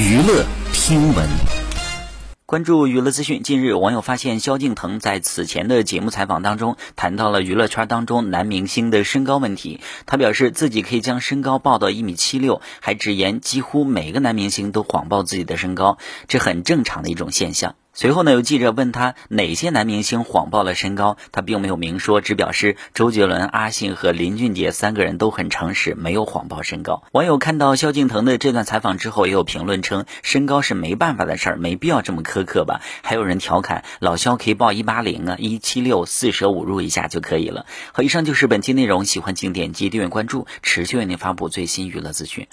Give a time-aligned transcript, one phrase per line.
[0.00, 1.28] 娱乐听闻。
[2.46, 3.42] 关注娱乐资讯。
[3.42, 9.80] 近日，网友发现萧敬腾在此前的节目采访当中谈到了娱乐圈当中男明星的身高问题。
[10.06, 17.74] 他表示自己可以将身高报到一米七六，还直言几乎每个男明星都谎报自己的身高，这很正常的一种现象。
[17.92, 27.02] 随后呢，有记者问他哪些男明星谎报了身高，他并没有明说，只表示周杰伦、阿信和林俊杰三个人都很诚实，没有谎报身高。
[27.12, 32.80] 网友看到萧敬腾的这段采访之后，也有评论称身高是没办法的事儿，没必要这么苛刻吧。
[33.02, 37.66] 还有人调侃老萧可以报一八零啊，一七六四舍五入一下就可以了。
[37.92, 42.46] 好，以上就是本期内容，喜欢请点击订阅关注，持续为您发布最新娱乐资讯。